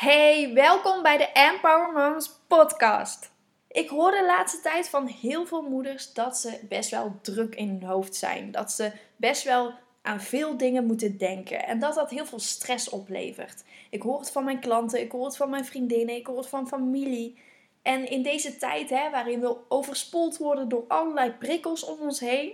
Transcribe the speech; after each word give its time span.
Hey, 0.00 0.54
welkom 0.54 1.02
bij 1.02 1.16
de 1.16 1.28
Empower 1.32 1.92
Moms 1.92 2.30
podcast. 2.46 3.30
Ik 3.68 3.88
hoor 3.88 4.10
de 4.10 4.24
laatste 4.26 4.60
tijd 4.60 4.88
van 4.88 5.06
heel 5.06 5.46
veel 5.46 5.62
moeders 5.62 6.12
dat 6.12 6.38
ze 6.38 6.60
best 6.68 6.90
wel 6.90 7.18
druk 7.22 7.54
in 7.54 7.68
hun 7.68 7.82
hoofd 7.82 8.14
zijn. 8.14 8.50
Dat 8.50 8.72
ze 8.72 8.92
best 9.16 9.44
wel 9.44 9.72
aan 10.02 10.20
veel 10.20 10.56
dingen 10.56 10.86
moeten 10.86 11.18
denken. 11.18 11.66
En 11.66 11.78
dat 11.78 11.94
dat 11.94 12.10
heel 12.10 12.26
veel 12.26 12.38
stress 12.38 12.88
oplevert. 12.88 13.64
Ik 13.90 14.02
hoor 14.02 14.18
het 14.18 14.30
van 14.30 14.44
mijn 14.44 14.60
klanten, 14.60 15.00
ik 15.00 15.12
hoor 15.12 15.24
het 15.24 15.36
van 15.36 15.50
mijn 15.50 15.64
vriendinnen, 15.64 16.14
ik 16.14 16.26
hoor 16.26 16.38
het 16.38 16.48
van 16.48 16.68
familie. 16.68 17.38
En 17.82 18.10
in 18.10 18.22
deze 18.22 18.56
tijd, 18.56 18.90
hè, 18.90 19.10
waarin 19.10 19.40
we 19.40 19.56
overspoeld 19.68 20.36
worden 20.36 20.68
door 20.68 20.84
allerlei 20.88 21.30
prikkels 21.30 21.84
om 21.84 21.98
ons 22.00 22.20
heen, 22.20 22.52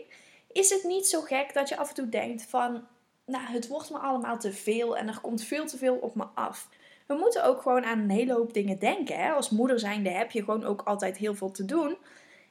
is 0.52 0.70
het 0.70 0.84
niet 0.84 1.06
zo 1.06 1.20
gek 1.20 1.54
dat 1.54 1.68
je 1.68 1.76
af 1.76 1.88
en 1.88 1.94
toe 1.94 2.08
denkt 2.08 2.42
van, 2.42 2.86
nou, 3.26 3.44
het 3.46 3.68
wordt 3.68 3.90
me 3.90 3.98
allemaal 3.98 4.38
te 4.38 4.52
veel 4.52 4.96
en 4.96 5.08
er 5.08 5.20
komt 5.20 5.42
veel 5.42 5.66
te 5.66 5.78
veel 5.78 5.96
op 5.96 6.14
me 6.14 6.24
af. 6.34 6.68
We 7.06 7.14
moeten 7.14 7.44
ook 7.44 7.62
gewoon 7.62 7.84
aan 7.84 7.98
een 7.98 8.10
hele 8.10 8.32
hoop 8.32 8.54
dingen 8.54 8.78
denken. 8.78 9.16
Hè? 9.16 9.30
Als 9.30 9.50
moeder 9.50 9.78
zijnde 9.78 10.10
heb 10.10 10.30
je 10.30 10.44
gewoon 10.44 10.64
ook 10.64 10.82
altijd 10.82 11.16
heel 11.16 11.34
veel 11.34 11.50
te 11.50 11.64
doen. 11.64 11.96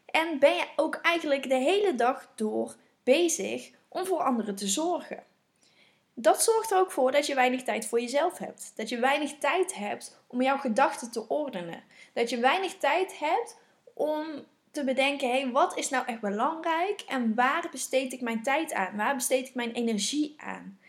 En 0.05 0.39
ben 0.39 0.55
je 0.55 0.65
ook 0.75 0.95
eigenlijk 0.95 1.49
de 1.49 1.55
hele 1.55 1.95
dag 1.95 2.31
door 2.35 2.75
bezig 3.03 3.71
om 3.87 4.05
voor 4.05 4.23
anderen 4.23 4.55
te 4.55 4.67
zorgen. 4.67 5.23
Dat 6.13 6.43
zorgt 6.43 6.71
er 6.71 6.77
ook 6.77 6.91
voor 6.91 7.11
dat 7.11 7.25
je 7.25 7.35
weinig 7.35 7.63
tijd 7.63 7.87
voor 7.87 8.01
jezelf 8.01 8.37
hebt. 8.37 8.71
Dat 8.75 8.89
je 8.89 8.99
weinig 8.99 9.37
tijd 9.37 9.75
hebt 9.75 10.19
om 10.27 10.41
jouw 10.41 10.57
gedachten 10.57 11.11
te 11.11 11.27
ordenen. 11.27 11.83
Dat 12.13 12.29
je 12.29 12.39
weinig 12.39 12.77
tijd 12.77 13.19
hebt 13.19 13.57
om 13.93 14.25
te 14.71 14.83
bedenken: 14.83 15.29
hé, 15.29 15.41
hey, 15.41 15.51
wat 15.51 15.77
is 15.77 15.89
nou 15.89 16.05
echt 16.05 16.19
belangrijk 16.19 17.03
en 17.07 17.35
waar 17.35 17.67
besteed 17.71 18.13
ik 18.13 18.21
mijn 18.21 18.43
tijd 18.43 18.73
aan? 18.73 18.95
Waar 18.95 19.15
besteed 19.15 19.47
ik 19.47 19.55
mijn 19.55 19.71
energie 19.71 20.35
aan? 20.37 20.79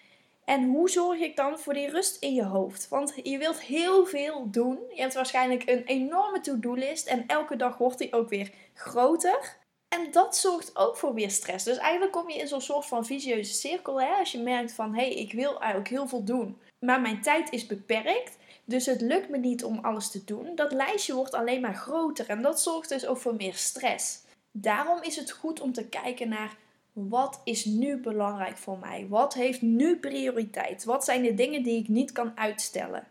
En 0.51 0.65
hoe 0.65 0.91
zorg 0.91 1.19
ik 1.19 1.37
dan 1.37 1.59
voor 1.59 1.75
die 1.75 1.91
rust 1.91 2.23
in 2.23 2.35
je 2.35 2.45
hoofd? 2.45 2.89
Want 2.89 3.15
je 3.23 3.39
wilt 3.39 3.61
heel 3.61 4.07
veel 4.07 4.51
doen. 4.51 4.79
Je 4.95 5.01
hebt 5.01 5.15
waarschijnlijk 5.15 5.63
een 5.67 5.85
enorme 5.85 6.41
to-do-list 6.41 7.07
en 7.07 7.27
elke 7.27 7.57
dag 7.57 7.79
wordt 7.79 7.99
die 7.99 8.13
ook 8.13 8.29
weer 8.29 8.51
groter. 8.75 9.57
En 9.89 10.11
dat 10.11 10.37
zorgt 10.37 10.77
ook 10.77 10.97
voor 10.97 11.15
weer 11.15 11.31
stress. 11.31 11.65
Dus 11.65 11.77
eigenlijk 11.77 12.13
kom 12.13 12.31
je 12.31 12.39
in 12.39 12.49
zo'n 12.49 12.61
soort 12.61 12.87
van 12.87 13.07
visieuze 13.07 13.55
cirkel. 13.55 14.01
Hè? 14.01 14.09
Als 14.09 14.33
je 14.33 14.39
merkt 14.39 14.73
van, 14.73 14.95
hé, 14.95 15.01
hey, 15.01 15.15
ik 15.15 15.33
wil 15.33 15.61
eigenlijk 15.61 15.91
heel 15.91 16.09
veel 16.09 16.25
doen. 16.25 16.59
Maar 16.87 17.01
mijn 17.01 17.23
tijd 17.23 17.53
is 17.53 17.67
beperkt. 17.67 18.37
Dus 18.65 18.87
het 18.87 19.01
lukt 19.01 19.29
me 19.29 19.39
niet 19.39 19.65
om 19.65 19.79
alles 19.79 20.11
te 20.11 20.25
doen. 20.25 20.55
Dat 20.55 20.73
lijstje 20.73 21.15
wordt 21.15 21.35
alleen 21.35 21.61
maar 21.61 21.75
groter. 21.75 22.29
En 22.29 22.43
dat 22.43 22.61
zorgt 22.61 22.89
dus 22.89 23.07
ook 23.07 23.19
voor 23.19 23.35
meer 23.35 23.55
stress. 23.55 24.25
Daarom 24.53 25.03
is 25.03 25.17
het 25.17 25.31
goed 25.31 25.61
om 25.61 25.73
te 25.73 25.89
kijken 25.89 26.29
naar 26.29 26.57
wat 26.97 27.41
is 27.45 27.65
nu 27.65 27.97
belangrijk 27.97 28.57
voor 28.57 28.79
mij? 28.79 29.07
Wat 29.09 29.35
heeft 29.35 29.63
nu 29.63 29.97
prioriteit? 29.99 30.85
Wat 30.85 31.05
zijn 31.05 31.23
de 31.23 31.35
dingen 31.35 31.63
die 31.63 31.81
ik 31.81 31.89
niet 31.89 32.13
kan 32.13 32.33
uitstellen? 32.35 33.07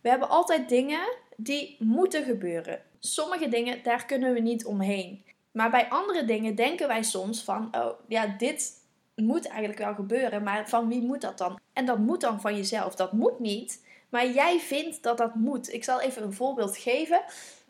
We 0.00 0.08
hebben 0.08 0.28
altijd 0.28 0.68
dingen 0.68 1.16
die 1.36 1.76
moeten 1.78 2.24
gebeuren. 2.24 2.82
Sommige 2.98 3.48
dingen, 3.48 3.82
daar 3.82 4.06
kunnen 4.06 4.32
we 4.32 4.40
niet 4.40 4.64
omheen. 4.64 5.24
Maar 5.50 5.70
bij 5.70 5.88
andere 5.88 6.24
dingen 6.24 6.54
denken 6.54 6.88
wij 6.88 7.02
soms 7.02 7.42
van, 7.42 7.68
oh 7.76 7.90
ja, 8.08 8.26
dit 8.26 8.72
moet 9.14 9.46
eigenlijk 9.46 9.78
wel 9.78 9.94
gebeuren, 9.94 10.42
maar 10.42 10.68
van 10.68 10.88
wie 10.88 11.02
moet 11.02 11.20
dat 11.20 11.38
dan? 11.38 11.60
En 11.72 11.86
dat 11.86 11.98
moet 11.98 12.20
dan 12.20 12.40
van 12.40 12.56
jezelf. 12.56 12.94
Dat 12.94 13.12
moet 13.12 13.38
niet, 13.38 13.84
maar 14.08 14.30
jij 14.30 14.58
vindt 14.58 15.02
dat 15.02 15.18
dat 15.18 15.34
moet. 15.34 15.72
Ik 15.72 15.84
zal 15.84 16.00
even 16.00 16.22
een 16.22 16.32
voorbeeld 16.32 16.76
geven. 16.76 17.24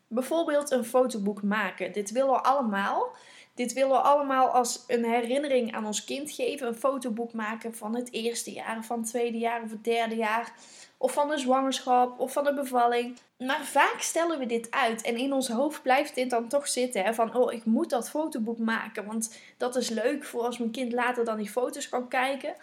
Bijvoorbeeld 0.08 0.70
een 0.70 0.84
fotoboek 0.84 1.42
maken. 1.42 1.92
Dit 1.92 2.10
willen 2.10 2.32
we 2.32 2.42
allemaal. 2.42 3.14
Dit 3.54 3.72
willen 3.72 3.90
we 3.90 3.96
allemaal 3.96 4.48
als 4.48 4.84
een 4.86 5.04
herinnering 5.04 5.74
aan 5.74 5.86
ons 5.86 6.04
kind 6.04 6.30
geven. 6.30 6.66
Een 6.66 6.74
fotoboek 6.74 7.32
maken 7.32 7.74
van 7.74 7.96
het 7.96 8.12
eerste 8.12 8.52
jaar, 8.52 8.84
van 8.84 8.98
het 8.98 9.08
tweede 9.08 9.38
jaar 9.38 9.62
of 9.62 9.70
het 9.70 9.84
derde 9.84 10.16
jaar. 10.16 10.52
Of 10.98 11.12
van 11.12 11.28
de 11.28 11.38
zwangerschap 11.38 12.20
of 12.20 12.32
van 12.32 12.44
de 12.44 12.54
bevalling. 12.54 13.18
Maar 13.38 13.64
vaak 13.64 14.00
stellen 14.00 14.38
we 14.38 14.46
dit 14.46 14.70
uit. 14.70 15.02
En 15.02 15.16
in 15.16 15.32
ons 15.32 15.48
hoofd 15.48 15.82
blijft 15.82 16.14
dit 16.14 16.30
dan 16.30 16.48
toch 16.48 16.68
zitten. 16.68 17.04
Hè? 17.04 17.14
Van, 17.14 17.34
oh, 17.34 17.52
ik 17.52 17.64
moet 17.64 17.90
dat 17.90 18.10
fotoboek 18.10 18.58
maken. 18.58 19.06
Want 19.06 19.38
dat 19.56 19.76
is 19.76 19.88
leuk 19.88 20.24
voor 20.24 20.42
als 20.42 20.58
mijn 20.58 20.70
kind 20.70 20.92
later 20.92 21.24
dan 21.24 21.36
die 21.36 21.50
foto's 21.50 21.88
kan 21.88 22.08
kijken. 22.08 22.54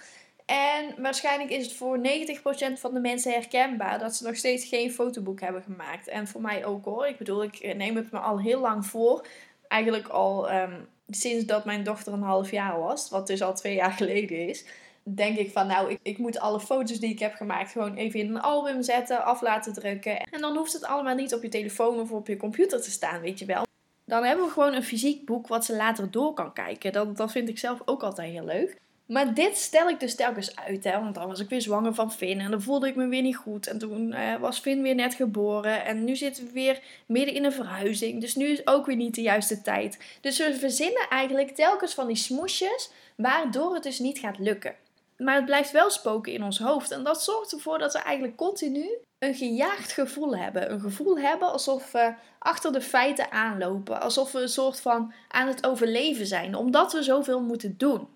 En 0.46 1.02
waarschijnlijk 1.02 1.50
is 1.50 1.66
het 1.66 1.76
voor 1.76 1.98
90% 1.98 2.80
van 2.80 2.94
de 2.94 3.00
mensen 3.00 3.32
herkenbaar 3.32 4.00
dat 4.00 4.16
ze 4.16 4.24
nog 4.24 4.36
steeds 4.36 4.66
geen 4.66 4.92
fotoboek 4.92 5.40
hebben 5.40 5.64
gemaakt. 5.64 6.08
En 6.08 6.28
voor 6.28 6.42
mij 6.42 6.66
ook 6.66 6.86
hoor. 6.86 7.08
Ik 7.08 7.18
bedoel, 7.18 7.44
ik 7.44 7.76
neem 7.76 7.96
het 7.96 8.12
me 8.12 8.20
al 8.20 8.40
heel 8.40 8.60
lang 8.60 8.86
voor 8.86 9.26
eigenlijk 9.72 10.08
al 10.08 10.52
um, 10.52 10.88
sinds 11.12 11.46
dat 11.46 11.66
mijn 11.66 11.84
dochter 11.84 12.14
een 12.14 12.22
half 12.22 12.52
jaar 12.52 12.80
was, 12.80 13.10
wat 13.10 13.28
dus 13.28 13.42
al 13.42 13.56
twee 13.56 13.76
jaar 13.76 13.92
geleden 14.02 14.48
is, 14.48 14.66
denk 15.04 15.38
ik 15.38 15.52
van 15.52 15.68
nou, 15.68 15.92
ik, 15.92 16.00
ik 16.02 16.18
moet 16.18 16.40
alle 16.40 16.60
foto's 16.60 17.00
die 17.00 17.12
ik 17.12 17.20
heb 17.20 17.34
gemaakt 17.34 17.72
gewoon 17.72 17.96
even 17.96 18.20
in 18.20 18.30
een 18.30 18.42
album 18.42 18.84
zetten, 18.84 19.24
af 19.24 19.42
laten 19.42 19.74
drukken. 19.74 20.20
En 20.20 20.42
dan 20.42 20.58
hoeft 20.58 20.74
het 20.74 20.86
allemaal 20.86 21.16
niet 21.16 21.34
op 21.34 21.42
je 21.42 21.50
telefoon 21.50 22.00
of 22.00 22.12
op 22.12 22.28
je 22.28 22.38
computer 22.38 22.82
te 22.82 22.92
staan, 22.92 23.22
weet 23.22 23.40
je 23.40 23.46
wel. 23.46 23.66
Dan 24.06 24.24
hebben 24.24 24.46
we 24.46 24.52
gewoon 24.52 24.74
een 24.74 24.84
fysiek 24.84 25.26
boek 25.26 25.48
wat 25.48 25.66
ze 25.66 25.76
later 25.76 26.12
door 26.12 26.34
kan 26.34 26.54
kijken. 26.54 26.92
Dat, 26.92 27.18
dat 27.18 27.32
vind 27.32 27.50
ik 27.50 27.60
zelf 27.60 27.82
ook 27.86 28.04
altijd 28.04 28.32
heel 28.32 28.46
leuk. 28.46 28.80
Maar 29.12 29.34
dit 29.34 29.58
stel 29.58 29.90
ik 29.90 30.00
dus 30.00 30.16
telkens 30.16 30.56
uit, 30.56 30.84
hè, 30.84 31.00
want 31.00 31.16
dan 31.16 31.28
was 31.28 31.40
ik 31.40 31.50
weer 31.50 31.62
zwanger 31.62 31.94
van 31.94 32.12
Finn 32.12 32.40
en 32.40 32.52
dan 32.52 32.62
voelde 32.62 32.88
ik 32.88 32.96
me 32.96 33.08
weer 33.08 33.22
niet 33.22 33.36
goed. 33.36 33.68
En 33.68 33.78
toen 33.78 34.12
uh, 34.12 34.36
was 34.36 34.60
Finn 34.60 34.82
weer 34.82 34.96
net 34.96 35.14
geboren 35.14 35.86
en 35.86 36.04
nu 36.04 36.16
zitten 36.16 36.46
we 36.46 36.52
weer 36.52 36.82
midden 37.06 37.34
in 37.36 37.46
een 37.46 37.52
verhuizing. 37.52 38.22
Dus 38.22 38.36
nu 38.36 38.48
is 38.48 38.68
ook 38.68 38.86
weer 38.86 38.96
niet 38.96 39.16
de 39.16 39.22
juiste 39.22 39.62
tijd. 39.62 40.18
Dus 40.22 40.38
we 40.38 40.56
verzinnen 40.56 41.08
eigenlijk 41.10 41.56
telkens 41.56 41.94
van 41.94 42.08
die 42.08 42.16
smoesjes 42.16 42.92
waardoor 43.16 43.74
het 43.74 43.84
dus 43.84 44.00
niet 44.00 44.20
gaat 44.20 44.40
lukken. 44.40 44.76
Maar 45.18 45.36
het 45.36 45.46
blijft 45.46 45.72
wel 45.72 45.90
spoken 45.90 46.34
in 46.34 46.44
ons 46.44 46.60
hoofd 46.60 46.92
en 46.92 47.04
dat 47.04 47.24
zorgt 47.24 47.52
ervoor 47.52 47.78
dat 47.78 47.94
we 47.94 48.00
eigenlijk 48.00 48.38
continu 48.38 48.90
een 49.20 49.36
gejaagd 49.36 49.92
gevoel 49.92 50.38
hebben. 50.38 50.72
Een 50.72 50.82
gevoel 50.82 51.20
hebben 51.20 51.52
alsof 51.52 51.92
we 51.92 52.14
achter 52.40 52.72
de 52.72 52.82
feiten 52.82 53.32
aanlopen, 53.32 54.02
alsof 54.02 54.32
we 54.32 54.42
een 54.42 54.50
soort 54.50 54.82
van 54.82 55.14
aan 55.28 55.48
het 55.48 55.68
overleven 55.68 56.28
zijn, 56.28 56.56
omdat 56.56 56.94
we 56.94 57.04
zoveel 57.04 57.42
moeten 57.42 57.78
doen. 57.78 58.08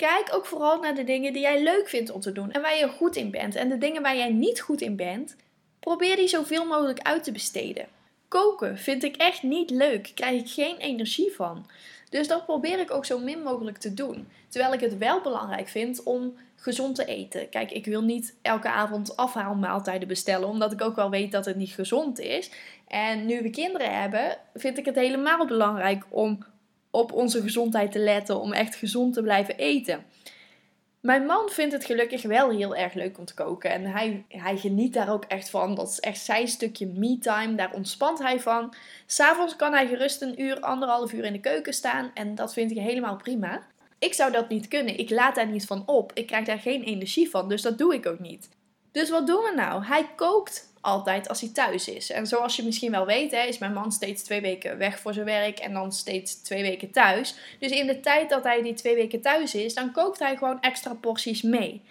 Kijk 0.00 0.28
ook 0.32 0.46
vooral 0.46 0.80
naar 0.80 0.94
de 0.94 1.04
dingen 1.04 1.32
die 1.32 1.42
jij 1.42 1.62
leuk 1.62 1.88
vindt 1.88 2.10
om 2.10 2.20
te 2.20 2.32
doen 2.32 2.52
en 2.52 2.60
waar 2.60 2.76
je 2.76 2.88
goed 2.88 3.16
in 3.16 3.30
bent. 3.30 3.54
En 3.54 3.68
de 3.68 3.78
dingen 3.78 4.02
waar 4.02 4.16
jij 4.16 4.30
niet 4.30 4.60
goed 4.60 4.80
in 4.80 4.96
bent, 4.96 5.36
probeer 5.80 6.16
die 6.16 6.28
zoveel 6.28 6.66
mogelijk 6.66 7.00
uit 7.00 7.24
te 7.24 7.32
besteden. 7.32 7.86
Koken 8.28 8.78
vind 8.78 9.04
ik 9.04 9.16
echt 9.16 9.42
niet 9.42 9.70
leuk, 9.70 10.12
krijg 10.14 10.40
ik 10.40 10.48
geen 10.48 10.76
energie 10.76 11.32
van. 11.32 11.66
Dus 12.08 12.28
dat 12.28 12.46
probeer 12.46 12.78
ik 12.78 12.90
ook 12.90 13.04
zo 13.04 13.18
min 13.18 13.42
mogelijk 13.42 13.78
te 13.78 13.94
doen. 13.94 14.28
Terwijl 14.48 14.72
ik 14.72 14.80
het 14.80 14.98
wel 14.98 15.20
belangrijk 15.20 15.68
vind 15.68 16.02
om 16.02 16.36
gezond 16.56 16.94
te 16.94 17.04
eten. 17.04 17.48
Kijk, 17.48 17.70
ik 17.70 17.84
wil 17.84 18.02
niet 18.02 18.36
elke 18.42 18.70
avond 18.70 19.16
afhaalmaaltijden 19.16 20.08
bestellen, 20.08 20.48
omdat 20.48 20.72
ik 20.72 20.82
ook 20.82 20.96
wel 20.96 21.10
weet 21.10 21.32
dat 21.32 21.44
het 21.44 21.56
niet 21.56 21.72
gezond 21.72 22.18
is. 22.18 22.50
En 22.88 23.26
nu 23.26 23.42
we 23.42 23.50
kinderen 23.50 24.00
hebben, 24.00 24.36
vind 24.54 24.78
ik 24.78 24.84
het 24.84 24.96
helemaal 24.96 25.46
belangrijk 25.46 26.04
om 26.08 26.38
op 26.90 27.12
onze 27.12 27.42
gezondheid 27.42 27.92
te 27.92 27.98
letten, 27.98 28.40
om 28.40 28.52
echt 28.52 28.74
gezond 28.74 29.14
te 29.14 29.22
blijven 29.22 29.56
eten. 29.56 30.04
Mijn 31.00 31.26
man 31.26 31.48
vindt 31.48 31.72
het 31.72 31.84
gelukkig 31.84 32.22
wel 32.22 32.50
heel 32.50 32.76
erg 32.76 32.94
leuk 32.94 33.18
om 33.18 33.24
te 33.24 33.34
koken. 33.34 33.70
En 33.70 33.84
hij, 33.84 34.24
hij 34.28 34.56
geniet 34.56 34.92
daar 34.92 35.12
ook 35.12 35.24
echt 35.24 35.50
van. 35.50 35.74
Dat 35.74 35.88
is 35.88 36.00
echt 36.00 36.20
zijn 36.20 36.48
stukje 36.48 36.86
me-time. 36.86 37.54
Daar 37.54 37.72
ontspant 37.72 38.18
hij 38.18 38.40
van. 38.40 38.74
S'avonds 39.06 39.56
kan 39.56 39.72
hij 39.72 39.86
gerust 39.86 40.22
een 40.22 40.40
uur, 40.40 40.60
anderhalf 40.60 41.12
uur 41.12 41.24
in 41.24 41.32
de 41.32 41.40
keuken 41.40 41.72
staan. 41.72 42.10
En 42.14 42.34
dat 42.34 42.52
vind 42.52 42.70
ik 42.70 42.78
helemaal 42.78 43.16
prima. 43.16 43.62
Ik 43.98 44.14
zou 44.14 44.32
dat 44.32 44.48
niet 44.48 44.68
kunnen. 44.68 44.98
Ik 44.98 45.10
laat 45.10 45.34
daar 45.34 45.46
niet 45.46 45.66
van 45.66 45.82
op. 45.86 46.12
Ik 46.14 46.26
krijg 46.26 46.46
daar 46.46 46.58
geen 46.58 46.82
energie 46.82 47.30
van. 47.30 47.48
Dus 47.48 47.62
dat 47.62 47.78
doe 47.78 47.94
ik 47.94 48.06
ook 48.06 48.18
niet. 48.18 48.48
Dus 48.92 49.10
wat 49.10 49.26
doen 49.26 49.42
we 49.42 49.52
nou? 49.56 49.84
Hij 49.84 50.08
kookt 50.16 50.69
altijd 50.80 51.28
als 51.28 51.40
hij 51.40 51.50
thuis 51.50 51.88
is. 51.88 52.10
En 52.10 52.26
zoals 52.26 52.56
je 52.56 52.64
misschien 52.64 52.90
wel 52.90 53.06
weet, 53.06 53.30
hè, 53.30 53.42
is 53.42 53.58
mijn 53.58 53.72
man 53.72 53.92
steeds 53.92 54.22
twee 54.22 54.40
weken 54.40 54.78
weg 54.78 54.98
voor 54.98 55.12
zijn 55.12 55.26
werk 55.26 55.58
en 55.58 55.72
dan 55.72 55.92
steeds 55.92 56.42
twee 56.42 56.62
weken 56.62 56.90
thuis. 56.90 57.34
Dus 57.58 57.70
in 57.70 57.86
de 57.86 58.00
tijd 58.00 58.30
dat 58.30 58.44
hij 58.44 58.62
die 58.62 58.74
twee 58.74 58.94
weken 58.94 59.20
thuis 59.20 59.54
is, 59.54 59.74
dan 59.74 59.92
kookt 59.92 60.18
hij 60.18 60.36
gewoon 60.36 60.60
extra 60.60 60.94
porties 60.94 61.42
mee. 61.42 61.82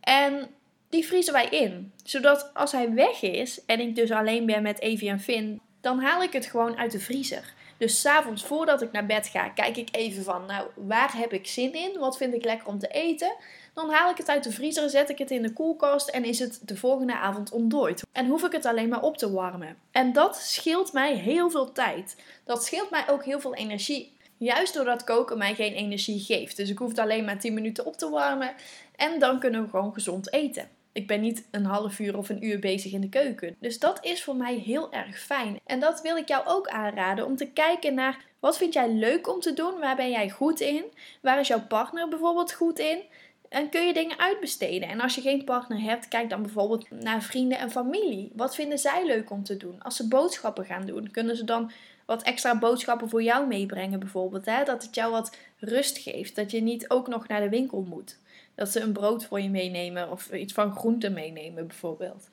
En 0.00 0.48
die 0.88 1.06
vriezen 1.06 1.32
wij 1.32 1.48
in. 1.48 1.92
Zodat 2.04 2.50
als 2.54 2.72
hij 2.72 2.92
weg 2.92 3.22
is 3.22 3.64
en 3.64 3.80
ik 3.80 3.96
dus 3.96 4.10
alleen 4.10 4.46
ben 4.46 4.62
met 4.62 4.80
Evie 4.80 5.08
en 5.08 5.20
Finn, 5.20 5.60
dan 5.80 6.00
haal 6.00 6.22
ik 6.22 6.32
het 6.32 6.46
gewoon 6.46 6.76
uit 6.76 6.92
de 6.92 7.00
vriezer. 7.00 7.54
Dus 7.78 8.00
s'avonds 8.00 8.44
voordat 8.44 8.82
ik 8.82 8.92
naar 8.92 9.06
bed 9.06 9.26
ga, 9.26 9.48
kijk 9.48 9.76
ik 9.76 9.88
even 9.92 10.24
van, 10.24 10.46
nou, 10.46 10.66
waar 10.74 11.16
heb 11.16 11.32
ik 11.32 11.46
zin 11.46 11.72
in? 11.72 11.98
Wat 11.98 12.16
vind 12.16 12.34
ik 12.34 12.44
lekker 12.44 12.68
om 12.68 12.78
te 12.78 12.88
eten? 12.88 13.34
Dan 13.74 13.90
haal 13.90 14.10
ik 14.10 14.16
het 14.16 14.28
uit 14.28 14.44
de 14.44 14.52
vriezer, 14.52 14.90
zet 14.90 15.10
ik 15.10 15.18
het 15.18 15.30
in 15.30 15.42
de 15.42 15.52
koelkast 15.52 16.08
en 16.08 16.24
is 16.24 16.38
het 16.38 16.60
de 16.62 16.76
volgende 16.76 17.16
avond 17.16 17.50
ontdooid. 17.50 18.02
En 18.12 18.26
hoef 18.26 18.44
ik 18.44 18.52
het 18.52 18.66
alleen 18.66 18.88
maar 18.88 19.02
op 19.02 19.16
te 19.16 19.32
warmen. 19.32 19.76
En 19.90 20.12
dat 20.12 20.36
scheelt 20.36 20.92
mij 20.92 21.14
heel 21.14 21.50
veel 21.50 21.72
tijd. 21.72 22.16
Dat 22.44 22.64
scheelt 22.64 22.90
mij 22.90 23.08
ook 23.08 23.24
heel 23.24 23.40
veel 23.40 23.54
energie. 23.54 24.16
Juist 24.36 24.74
doordat 24.74 25.04
koken 25.04 25.38
mij 25.38 25.54
geen 25.54 25.72
energie 25.72 26.20
geeft. 26.20 26.56
Dus 26.56 26.70
ik 26.70 26.78
hoef 26.78 26.88
het 26.88 26.98
alleen 26.98 27.24
maar 27.24 27.38
10 27.38 27.54
minuten 27.54 27.84
op 27.84 27.96
te 27.96 28.10
warmen 28.10 28.54
en 28.96 29.18
dan 29.18 29.38
kunnen 29.38 29.62
we 29.62 29.68
gewoon 29.68 29.92
gezond 29.92 30.32
eten. 30.32 30.68
Ik 30.94 31.06
ben 31.06 31.20
niet 31.20 31.48
een 31.50 31.64
half 31.64 31.98
uur 31.98 32.16
of 32.16 32.28
een 32.28 32.44
uur 32.44 32.58
bezig 32.58 32.92
in 32.92 33.00
de 33.00 33.08
keuken. 33.08 33.56
Dus 33.58 33.78
dat 33.78 34.04
is 34.04 34.22
voor 34.24 34.36
mij 34.36 34.54
heel 34.54 34.92
erg 34.92 35.18
fijn. 35.18 35.60
En 35.66 35.80
dat 35.80 36.02
wil 36.02 36.16
ik 36.16 36.28
jou 36.28 36.46
ook 36.46 36.68
aanraden 36.68 37.26
om 37.26 37.36
te 37.36 37.46
kijken 37.46 37.94
naar 37.94 38.24
wat 38.40 38.56
vind 38.56 38.72
jij 38.72 38.92
leuk 38.92 39.28
om 39.28 39.40
te 39.40 39.52
doen? 39.52 39.78
Waar 39.80 39.96
ben 39.96 40.10
jij 40.10 40.30
goed 40.30 40.60
in? 40.60 40.84
Waar 41.20 41.40
is 41.40 41.48
jouw 41.48 41.66
partner 41.66 42.08
bijvoorbeeld 42.08 42.52
goed 42.52 42.78
in? 42.78 43.02
En 43.48 43.68
kun 43.68 43.86
je 43.86 43.92
dingen 43.92 44.18
uitbesteden. 44.18 44.88
En 44.88 45.00
als 45.00 45.14
je 45.14 45.20
geen 45.20 45.44
partner 45.44 45.80
hebt, 45.80 46.08
kijk 46.08 46.30
dan 46.30 46.42
bijvoorbeeld 46.42 46.90
naar 46.90 47.22
vrienden 47.22 47.58
en 47.58 47.70
familie. 47.70 48.30
Wat 48.34 48.54
vinden 48.54 48.78
zij 48.78 49.06
leuk 49.06 49.30
om 49.30 49.44
te 49.44 49.56
doen? 49.56 49.82
Als 49.82 49.96
ze 49.96 50.08
boodschappen 50.08 50.64
gaan 50.64 50.86
doen, 50.86 51.10
kunnen 51.10 51.36
ze 51.36 51.44
dan 51.44 51.70
wat 52.04 52.22
extra 52.22 52.58
boodschappen 52.58 53.08
voor 53.08 53.22
jou 53.22 53.46
meebrengen 53.46 53.98
bijvoorbeeld. 53.98 54.44
Hè? 54.44 54.64
Dat 54.64 54.82
het 54.82 54.94
jou 54.94 55.12
wat 55.12 55.36
rust 55.58 55.98
geeft. 55.98 56.36
Dat 56.36 56.50
je 56.50 56.60
niet 56.60 56.90
ook 56.90 57.08
nog 57.08 57.28
naar 57.28 57.40
de 57.40 57.48
winkel 57.48 57.84
moet. 57.88 58.18
Dat 58.54 58.68
ze 58.68 58.80
een 58.80 58.92
brood 58.92 59.24
voor 59.24 59.40
je 59.40 59.50
meenemen 59.50 60.10
of 60.10 60.32
iets 60.32 60.52
van 60.52 60.76
groenten 60.76 61.12
meenemen 61.12 61.66
bijvoorbeeld. 61.66 62.28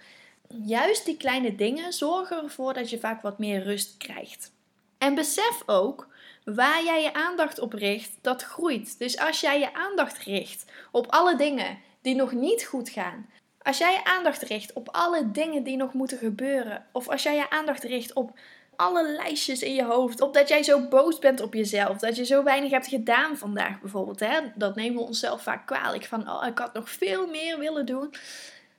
Juist 0.63 1.05
die 1.05 1.17
kleine 1.17 1.55
dingen 1.55 1.93
zorgen 1.93 2.43
ervoor 2.43 2.73
dat 2.73 2.89
je 2.89 2.99
vaak 2.99 3.21
wat 3.21 3.39
meer 3.39 3.63
rust 3.63 3.97
krijgt. 3.97 4.51
En 4.97 5.15
besef 5.15 5.63
ook 5.65 6.07
waar 6.43 6.83
jij 6.83 7.01
je 7.01 7.13
aandacht 7.13 7.59
op 7.59 7.73
richt, 7.73 8.11
dat 8.21 8.43
groeit. 8.43 8.99
Dus 8.99 9.17
als 9.17 9.39
jij 9.39 9.59
je 9.59 9.73
aandacht 9.73 10.17
richt 10.17 10.65
op 10.91 11.07
alle 11.07 11.35
dingen 11.35 11.77
die 12.01 12.15
nog 12.15 12.31
niet 12.31 12.63
goed 12.63 12.89
gaan, 12.89 13.29
als 13.61 13.77
jij 13.77 13.93
je 13.93 14.03
aandacht 14.03 14.41
richt 14.41 14.73
op 14.73 14.89
alle 14.89 15.31
dingen 15.31 15.63
die 15.63 15.77
nog 15.77 15.93
moeten 15.93 16.17
gebeuren, 16.17 16.85
of 16.91 17.09
als 17.09 17.23
jij 17.23 17.35
je 17.35 17.49
aandacht 17.49 17.83
richt 17.83 18.13
op 18.13 18.39
alle 18.75 19.11
lijstjes 19.11 19.61
in 19.61 19.73
je 19.73 19.83
hoofd, 19.83 20.21
op 20.21 20.33
dat 20.33 20.47
jij 20.47 20.63
zo 20.63 20.87
boos 20.87 21.19
bent 21.19 21.41
op 21.41 21.53
jezelf, 21.53 21.97
dat 21.97 22.15
je 22.15 22.25
zo 22.25 22.43
weinig 22.43 22.71
hebt 22.71 22.87
gedaan 22.87 23.37
vandaag 23.37 23.79
bijvoorbeeld, 23.81 24.19
hè? 24.19 24.39
dat 24.55 24.75
nemen 24.75 24.97
we 24.97 25.07
onszelf 25.07 25.43
vaak 25.43 25.65
kwalijk 25.65 26.05
van, 26.05 26.29
oh, 26.29 26.47
ik 26.47 26.57
had 26.57 26.73
nog 26.73 26.89
veel 26.89 27.27
meer 27.27 27.59
willen 27.59 27.85
doen. 27.85 28.13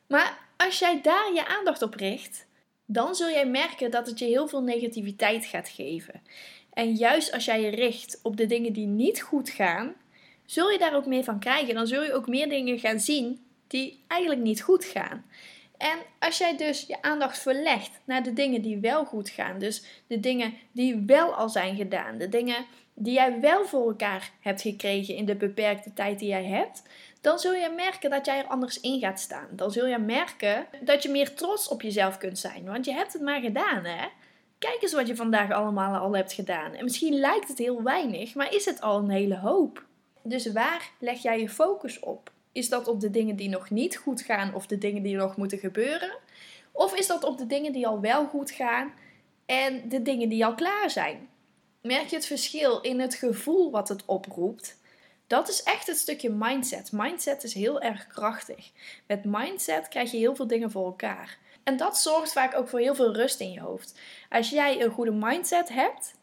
Maar 0.06 0.38
als 0.56 0.78
jij 0.78 1.00
daar 1.02 1.32
je 1.34 1.46
aandacht 1.46 1.82
op 1.82 1.94
richt, 1.94 2.46
dan 2.86 3.14
zul 3.14 3.30
jij 3.30 3.46
merken 3.46 3.90
dat 3.90 4.06
het 4.06 4.18
je 4.18 4.24
heel 4.24 4.48
veel 4.48 4.62
negativiteit 4.62 5.44
gaat 5.44 5.68
geven. 5.68 6.22
En 6.72 6.92
juist 6.94 7.32
als 7.32 7.44
jij 7.44 7.60
je 7.60 7.68
richt 7.68 8.20
op 8.22 8.36
de 8.36 8.46
dingen 8.46 8.72
die 8.72 8.86
niet 8.86 9.20
goed 9.20 9.50
gaan, 9.50 9.94
zul 10.44 10.70
je 10.70 10.78
daar 10.78 10.94
ook 10.94 11.06
meer 11.06 11.24
van 11.24 11.38
krijgen. 11.38 11.74
Dan 11.74 11.86
zul 11.86 12.02
je 12.02 12.12
ook 12.12 12.28
meer 12.28 12.48
dingen 12.48 12.78
gaan 12.78 13.00
zien 13.00 13.46
die 13.66 14.04
eigenlijk 14.06 14.40
niet 14.40 14.62
goed 14.62 14.84
gaan. 14.84 15.24
En 15.82 15.98
als 16.18 16.38
jij 16.38 16.56
dus 16.56 16.86
je 16.86 17.02
aandacht 17.02 17.38
verlegt 17.38 17.90
naar 18.04 18.22
de 18.22 18.32
dingen 18.32 18.62
die 18.62 18.78
wel 18.78 19.04
goed 19.04 19.30
gaan, 19.30 19.58
dus 19.58 19.84
de 20.06 20.20
dingen 20.20 20.54
die 20.72 21.02
wel 21.06 21.34
al 21.34 21.48
zijn 21.48 21.76
gedaan, 21.76 22.18
de 22.18 22.28
dingen 22.28 22.66
die 22.94 23.14
jij 23.14 23.40
wel 23.40 23.64
voor 23.64 23.88
elkaar 23.88 24.30
hebt 24.40 24.60
gekregen 24.60 25.14
in 25.14 25.24
de 25.24 25.34
beperkte 25.34 25.92
tijd 25.92 26.18
die 26.18 26.28
jij 26.28 26.44
hebt, 26.44 26.82
dan 27.20 27.38
zul 27.38 27.52
je 27.52 27.72
merken 27.76 28.10
dat 28.10 28.26
jij 28.26 28.38
er 28.38 28.46
anders 28.46 28.80
in 28.80 29.00
gaat 29.00 29.20
staan. 29.20 29.48
Dan 29.50 29.70
zul 29.70 29.86
je 29.86 29.98
merken 29.98 30.66
dat 30.80 31.02
je 31.02 31.08
meer 31.08 31.34
trots 31.34 31.68
op 31.68 31.82
jezelf 31.82 32.18
kunt 32.18 32.38
zijn, 32.38 32.64
want 32.64 32.84
je 32.84 32.92
hebt 32.92 33.12
het 33.12 33.22
maar 33.22 33.40
gedaan, 33.40 33.84
hè? 33.84 34.06
Kijk 34.58 34.82
eens 34.82 34.92
wat 34.92 35.06
je 35.06 35.16
vandaag 35.16 35.50
allemaal 35.50 36.00
al 36.00 36.16
hebt 36.16 36.32
gedaan. 36.32 36.74
En 36.74 36.84
misschien 36.84 37.14
lijkt 37.14 37.48
het 37.48 37.58
heel 37.58 37.82
weinig, 37.82 38.34
maar 38.34 38.54
is 38.54 38.64
het 38.64 38.80
al 38.80 38.98
een 38.98 39.10
hele 39.10 39.38
hoop. 39.38 39.84
Dus 40.22 40.52
waar 40.52 40.90
leg 40.98 41.22
jij 41.22 41.40
je 41.40 41.48
focus 41.48 42.00
op? 42.00 42.30
Is 42.52 42.68
dat 42.68 42.88
op 42.88 43.00
de 43.00 43.10
dingen 43.10 43.36
die 43.36 43.48
nog 43.48 43.70
niet 43.70 43.96
goed 43.96 44.20
gaan 44.20 44.54
of 44.54 44.66
de 44.66 44.78
dingen 44.78 45.02
die 45.02 45.16
nog 45.16 45.36
moeten 45.36 45.58
gebeuren? 45.58 46.18
Of 46.72 46.96
is 46.96 47.06
dat 47.06 47.24
op 47.24 47.38
de 47.38 47.46
dingen 47.46 47.72
die 47.72 47.86
al 47.86 48.00
wel 48.00 48.26
goed 48.26 48.50
gaan 48.50 48.92
en 49.46 49.88
de 49.88 50.02
dingen 50.02 50.28
die 50.28 50.44
al 50.44 50.54
klaar 50.54 50.90
zijn? 50.90 51.28
Merk 51.82 52.06
je 52.06 52.16
het 52.16 52.26
verschil 52.26 52.80
in 52.80 53.00
het 53.00 53.14
gevoel 53.14 53.70
wat 53.70 53.88
het 53.88 54.04
oproept? 54.04 54.80
Dat 55.26 55.48
is 55.48 55.62
echt 55.62 55.86
het 55.86 55.98
stukje 55.98 56.30
mindset. 56.30 56.92
Mindset 56.92 57.44
is 57.44 57.54
heel 57.54 57.80
erg 57.80 58.06
krachtig. 58.06 58.70
Met 59.06 59.24
mindset 59.24 59.88
krijg 59.88 60.10
je 60.10 60.16
heel 60.16 60.36
veel 60.36 60.46
dingen 60.46 60.70
voor 60.70 60.84
elkaar. 60.84 61.38
En 61.62 61.76
dat 61.76 61.98
zorgt 61.98 62.32
vaak 62.32 62.54
ook 62.54 62.68
voor 62.68 62.78
heel 62.78 62.94
veel 62.94 63.14
rust 63.14 63.40
in 63.40 63.52
je 63.52 63.60
hoofd. 63.60 63.98
Als 64.30 64.50
jij 64.50 64.82
een 64.82 64.90
goede 64.90 65.12
mindset 65.12 65.68
hebt, 65.68 66.14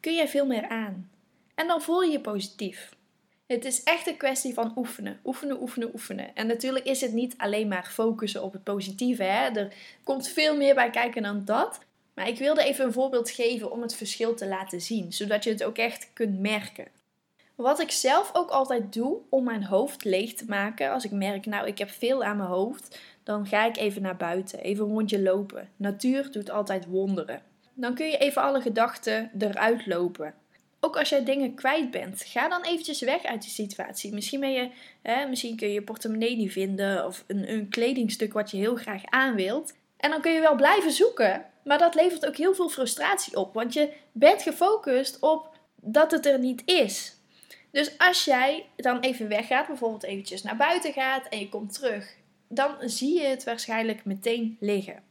kun 0.00 0.14
je 0.14 0.28
veel 0.28 0.46
meer 0.46 0.68
aan. 0.68 1.10
En 1.54 1.66
dan 1.66 1.82
voel 1.82 2.02
je 2.02 2.12
je 2.12 2.20
positief. 2.20 2.95
Het 3.46 3.64
is 3.64 3.82
echt 3.82 4.06
een 4.06 4.16
kwestie 4.16 4.54
van 4.54 4.72
oefenen, 4.76 5.20
oefenen, 5.24 5.62
oefenen, 5.62 5.90
oefenen. 5.92 6.34
En 6.34 6.46
natuurlijk 6.46 6.84
is 6.84 7.00
het 7.00 7.12
niet 7.12 7.34
alleen 7.36 7.68
maar 7.68 7.86
focussen 7.92 8.42
op 8.42 8.52
het 8.52 8.62
positieve. 8.62 9.22
Hè? 9.22 9.48
Er 9.48 9.74
komt 10.02 10.28
veel 10.28 10.56
meer 10.56 10.74
bij 10.74 10.90
kijken 10.90 11.22
dan 11.22 11.44
dat. 11.44 11.78
Maar 12.14 12.28
ik 12.28 12.38
wilde 12.38 12.64
even 12.64 12.84
een 12.84 12.92
voorbeeld 12.92 13.30
geven 13.30 13.70
om 13.70 13.82
het 13.82 13.94
verschil 13.94 14.34
te 14.34 14.46
laten 14.46 14.80
zien, 14.80 15.12
zodat 15.12 15.44
je 15.44 15.50
het 15.50 15.64
ook 15.64 15.76
echt 15.76 16.10
kunt 16.12 16.40
merken. 16.40 16.86
Wat 17.54 17.80
ik 17.80 17.90
zelf 17.90 18.30
ook 18.32 18.50
altijd 18.50 18.92
doe 18.92 19.18
om 19.28 19.44
mijn 19.44 19.64
hoofd 19.64 20.04
leeg 20.04 20.34
te 20.34 20.44
maken, 20.48 20.90
als 20.90 21.04
ik 21.04 21.10
merk, 21.10 21.46
nou, 21.46 21.66
ik 21.66 21.78
heb 21.78 21.90
veel 21.90 22.24
aan 22.24 22.36
mijn 22.36 22.48
hoofd, 22.48 22.98
dan 23.22 23.46
ga 23.46 23.66
ik 23.66 23.76
even 23.76 24.02
naar 24.02 24.16
buiten, 24.16 24.58
even 24.58 24.84
een 24.84 24.90
rondje 24.90 25.22
lopen. 25.22 25.68
Natuur 25.76 26.30
doet 26.30 26.50
altijd 26.50 26.86
wonderen. 26.86 27.42
Dan 27.74 27.94
kun 27.94 28.06
je 28.06 28.16
even 28.16 28.42
alle 28.42 28.60
gedachten 28.60 29.30
eruit 29.38 29.86
lopen. 29.86 30.34
Ook 30.80 30.96
als 30.98 31.08
jij 31.08 31.24
dingen 31.24 31.54
kwijt 31.54 31.90
bent, 31.90 32.22
ga 32.26 32.48
dan 32.48 32.62
eventjes 32.62 33.00
weg 33.00 33.22
uit 33.22 33.42
die 33.42 33.50
situatie. 33.50 34.12
Misschien, 34.12 34.40
ben 34.40 34.52
je, 34.52 34.70
hè, 35.02 35.26
misschien 35.26 35.56
kun 35.56 35.68
je 35.68 35.74
je 35.74 35.82
portemonnee 35.82 36.36
niet 36.36 36.52
vinden 36.52 37.06
of 37.06 37.24
een, 37.26 37.52
een 37.52 37.68
kledingstuk 37.68 38.32
wat 38.32 38.50
je 38.50 38.56
heel 38.56 38.76
graag 38.76 39.04
aan 39.04 39.34
wilt. 39.34 39.74
En 39.96 40.10
dan 40.10 40.20
kun 40.20 40.32
je 40.32 40.40
wel 40.40 40.54
blijven 40.54 40.92
zoeken, 40.92 41.46
maar 41.64 41.78
dat 41.78 41.94
levert 41.94 42.26
ook 42.26 42.36
heel 42.36 42.54
veel 42.54 42.68
frustratie 42.68 43.36
op, 43.36 43.54
want 43.54 43.72
je 43.72 43.92
bent 44.12 44.42
gefocust 44.42 45.18
op 45.20 45.50
dat 45.80 46.10
het 46.10 46.26
er 46.26 46.38
niet 46.38 46.62
is. 46.64 47.16
Dus 47.70 47.98
als 47.98 48.24
jij 48.24 48.66
dan 48.76 49.00
even 49.00 49.28
weggaat, 49.28 49.66
bijvoorbeeld 49.66 50.02
eventjes 50.02 50.42
naar 50.42 50.56
buiten 50.56 50.92
gaat 50.92 51.28
en 51.28 51.38
je 51.38 51.48
komt 51.48 51.72
terug, 51.72 52.14
dan 52.48 52.76
zie 52.80 53.20
je 53.20 53.26
het 53.26 53.44
waarschijnlijk 53.44 54.04
meteen 54.04 54.56
liggen. 54.60 55.02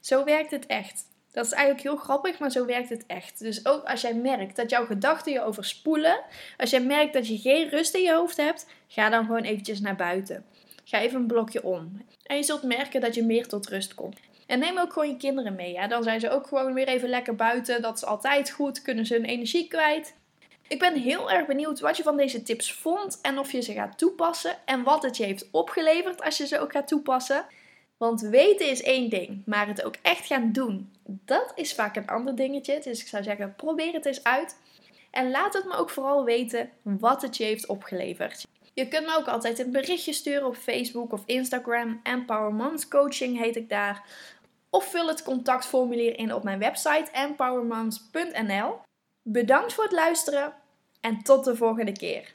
Zo 0.00 0.24
werkt 0.24 0.50
het 0.50 0.66
echt. 0.66 1.04
Dat 1.34 1.44
is 1.44 1.52
eigenlijk 1.52 1.82
heel 1.82 1.96
grappig, 1.96 2.38
maar 2.38 2.50
zo 2.50 2.66
werkt 2.66 2.88
het 2.88 3.04
echt. 3.06 3.38
Dus 3.38 3.66
ook 3.66 3.84
als 3.84 4.00
jij 4.00 4.14
merkt 4.14 4.56
dat 4.56 4.70
jouw 4.70 4.86
gedachten 4.86 5.32
je 5.32 5.42
overspoelen, 5.42 6.20
als 6.56 6.70
jij 6.70 6.80
merkt 6.80 7.12
dat 7.12 7.28
je 7.28 7.38
geen 7.38 7.68
rust 7.68 7.94
in 7.94 8.02
je 8.02 8.12
hoofd 8.12 8.36
hebt, 8.36 8.66
ga 8.88 9.08
dan 9.08 9.24
gewoon 9.24 9.42
eventjes 9.42 9.80
naar 9.80 9.96
buiten. 9.96 10.44
Ga 10.84 11.00
even 11.00 11.20
een 11.20 11.26
blokje 11.26 11.64
om. 11.64 12.02
En 12.22 12.36
je 12.36 12.42
zult 12.42 12.62
merken 12.62 13.00
dat 13.00 13.14
je 13.14 13.24
meer 13.24 13.48
tot 13.48 13.68
rust 13.68 13.94
komt. 13.94 14.18
En 14.46 14.58
neem 14.58 14.78
ook 14.78 14.92
gewoon 14.92 15.08
je 15.08 15.16
kinderen 15.16 15.54
mee. 15.54 15.72
Ja? 15.72 15.86
Dan 15.86 16.02
zijn 16.02 16.20
ze 16.20 16.30
ook 16.30 16.46
gewoon 16.46 16.74
weer 16.74 16.88
even 16.88 17.08
lekker 17.08 17.34
buiten. 17.34 17.82
Dat 17.82 17.96
is 17.96 18.04
altijd 18.04 18.50
goed. 18.50 18.82
Kunnen 18.82 19.06
ze 19.06 19.14
hun 19.14 19.24
energie 19.24 19.68
kwijt. 19.68 20.14
Ik 20.68 20.78
ben 20.78 20.94
heel 20.94 21.30
erg 21.30 21.46
benieuwd 21.46 21.80
wat 21.80 21.96
je 21.96 22.02
van 22.02 22.16
deze 22.16 22.42
tips 22.42 22.72
vond 22.72 23.18
en 23.22 23.38
of 23.38 23.52
je 23.52 23.60
ze 23.60 23.72
gaat 23.72 23.98
toepassen 23.98 24.56
en 24.64 24.82
wat 24.82 25.02
het 25.02 25.16
je 25.16 25.24
heeft 25.24 25.48
opgeleverd 25.50 26.22
als 26.22 26.36
je 26.36 26.46
ze 26.46 26.60
ook 26.60 26.72
gaat 26.72 26.88
toepassen. 26.88 27.46
Want 27.96 28.20
weten 28.20 28.68
is 28.68 28.82
één 28.82 29.10
ding, 29.10 29.42
maar 29.46 29.66
het 29.66 29.84
ook 29.84 29.96
echt 30.02 30.26
gaan 30.26 30.52
doen, 30.52 30.92
dat 31.06 31.52
is 31.54 31.74
vaak 31.74 31.96
een 31.96 32.06
ander 32.06 32.36
dingetje. 32.36 32.80
Dus 32.80 33.00
ik 33.00 33.06
zou 33.06 33.22
zeggen, 33.22 33.54
probeer 33.56 33.92
het 33.92 34.06
eens 34.06 34.24
uit. 34.24 34.56
En 35.10 35.30
laat 35.30 35.54
het 35.54 35.64
me 35.64 35.74
ook 35.74 35.90
vooral 35.90 36.24
weten 36.24 36.70
wat 36.82 37.22
het 37.22 37.36
je 37.36 37.44
heeft 37.44 37.66
opgeleverd. 37.66 38.46
Je 38.74 38.88
kunt 38.88 39.06
me 39.06 39.16
ook 39.16 39.28
altijd 39.28 39.58
een 39.58 39.70
berichtje 39.70 40.12
sturen 40.12 40.46
op 40.46 40.56
Facebook 40.56 41.12
of 41.12 41.22
Instagram. 41.26 42.00
Empower 42.02 42.54
Moms 42.54 42.88
Coaching 42.88 43.38
heet 43.38 43.56
ik 43.56 43.68
daar. 43.68 44.04
Of 44.70 44.84
vul 44.84 45.08
het 45.08 45.22
contactformulier 45.22 46.18
in 46.18 46.34
op 46.34 46.42
mijn 46.42 46.58
website 46.58 47.10
empowermoms.nl. 47.12 48.80
Bedankt 49.22 49.72
voor 49.72 49.84
het 49.84 49.92
luisteren 49.92 50.54
en 51.00 51.22
tot 51.22 51.44
de 51.44 51.56
volgende 51.56 51.92
keer. 51.92 52.34